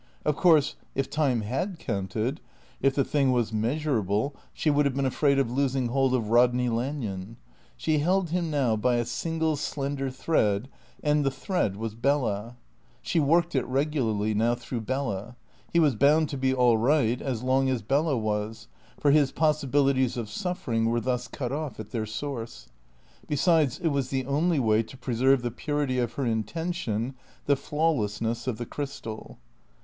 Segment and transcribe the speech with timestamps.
[0.25, 2.41] Of course, if time had counted,
[2.81, 6.69] if the thing was measurable, she would have been afraid of losing hold of Rodney
[6.69, 7.37] Lanyon.
[7.77, 10.69] She held him now by a single slender thread,
[11.03, 12.55] and the thread was Bella.
[13.03, 15.35] She "worked" it regularly now through Bella.
[15.71, 18.67] He was bound to be all right as long as Bella was;
[18.99, 22.69] for his possibilities of suffering were thus cut off at their source.
[23.27, 27.13] Besides, it was the only way to preserve the purity of her intention,
[27.45, 29.37] the flawlessness of the crystal.